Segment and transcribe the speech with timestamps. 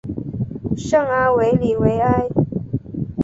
[0.75, 2.27] 圣阿维里维埃。